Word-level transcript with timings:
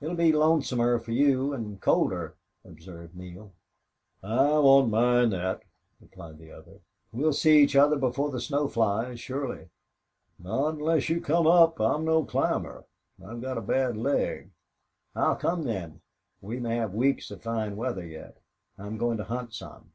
"It'll 0.00 0.16
be 0.16 0.32
lonesomer 0.32 0.98
for 0.98 1.12
you 1.12 1.52
and 1.52 1.80
colder," 1.80 2.34
observed 2.64 3.14
Neale. 3.14 3.52
"I 4.20 4.58
won't 4.58 4.90
mind 4.90 5.32
that," 5.32 5.62
replied 6.00 6.38
the 6.38 6.50
other. 6.50 6.80
"We'll 7.12 7.32
see 7.32 7.62
each 7.62 7.76
other 7.76 7.94
before 7.94 8.32
the 8.32 8.40
snow 8.40 8.66
flies, 8.66 9.20
surely." 9.20 9.68
"Not 10.40 10.74
unless 10.74 11.08
you 11.08 11.20
come 11.20 11.46
up. 11.46 11.80
I'm 11.80 12.04
no 12.04 12.24
climber. 12.24 12.82
I've 13.24 13.40
got 13.42 13.58
a 13.58 13.62
bad 13.62 13.96
leg." 13.96 14.50
"I'll 15.14 15.36
come, 15.36 15.62
then. 15.62 16.00
We 16.40 16.58
may 16.58 16.74
have 16.74 16.92
weeks 16.92 17.30
of 17.30 17.40
fine 17.44 17.76
weather 17.76 18.04
yet. 18.04 18.38
I'm 18.76 18.98
going 18.98 19.18
to 19.18 19.24
hunt 19.30 19.54
some." 19.54 19.92